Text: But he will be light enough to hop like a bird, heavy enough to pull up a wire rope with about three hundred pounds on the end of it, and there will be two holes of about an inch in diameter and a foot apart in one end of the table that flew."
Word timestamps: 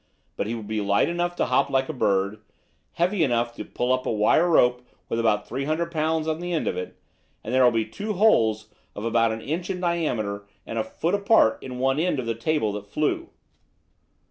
But 0.35 0.47
he 0.47 0.55
will 0.55 0.63
be 0.63 0.81
light 0.81 1.07
enough 1.09 1.35
to 1.35 1.45
hop 1.45 1.69
like 1.69 1.87
a 1.87 1.93
bird, 1.93 2.39
heavy 2.93 3.23
enough 3.23 3.53
to 3.53 3.63
pull 3.63 3.93
up 3.93 4.07
a 4.07 4.11
wire 4.11 4.49
rope 4.49 4.81
with 5.09 5.19
about 5.19 5.47
three 5.47 5.65
hundred 5.65 5.91
pounds 5.91 6.27
on 6.27 6.39
the 6.39 6.53
end 6.53 6.67
of 6.67 6.75
it, 6.75 6.97
and 7.43 7.53
there 7.53 7.63
will 7.63 7.69
be 7.69 7.85
two 7.85 8.13
holes 8.13 8.69
of 8.95 9.05
about 9.05 9.31
an 9.31 9.41
inch 9.41 9.69
in 9.69 9.79
diameter 9.79 10.47
and 10.65 10.79
a 10.79 10.83
foot 10.83 11.13
apart 11.13 11.61
in 11.61 11.77
one 11.77 11.99
end 11.99 12.17
of 12.19 12.25
the 12.25 12.33
table 12.33 12.73
that 12.73 12.87
flew." 12.87 13.29